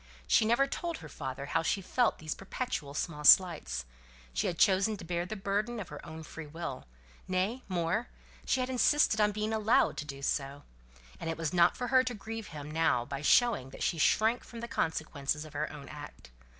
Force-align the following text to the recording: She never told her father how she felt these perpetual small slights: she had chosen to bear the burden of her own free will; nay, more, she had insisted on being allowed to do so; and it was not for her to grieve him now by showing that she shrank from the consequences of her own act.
She 0.25 0.45
never 0.45 0.65
told 0.65 0.97
her 0.97 1.07
father 1.07 1.45
how 1.45 1.61
she 1.61 1.79
felt 1.79 2.17
these 2.17 2.33
perpetual 2.33 2.95
small 2.95 3.23
slights: 3.23 3.85
she 4.33 4.47
had 4.47 4.57
chosen 4.57 4.97
to 4.97 5.05
bear 5.05 5.27
the 5.27 5.35
burden 5.35 5.79
of 5.79 5.89
her 5.89 6.03
own 6.03 6.23
free 6.23 6.47
will; 6.47 6.87
nay, 7.27 7.61
more, 7.67 8.07
she 8.43 8.61
had 8.61 8.69
insisted 8.71 9.21
on 9.21 9.31
being 9.31 9.53
allowed 9.53 9.97
to 9.97 10.05
do 10.05 10.23
so; 10.23 10.63
and 11.19 11.29
it 11.29 11.37
was 11.37 11.53
not 11.53 11.77
for 11.77 11.89
her 11.89 12.03
to 12.03 12.15
grieve 12.15 12.47
him 12.47 12.71
now 12.71 13.05
by 13.05 13.21
showing 13.21 13.69
that 13.69 13.83
she 13.83 13.99
shrank 13.99 14.43
from 14.43 14.59
the 14.61 14.67
consequences 14.67 15.45
of 15.45 15.53
her 15.53 15.71
own 15.71 15.87
act. 15.87 16.31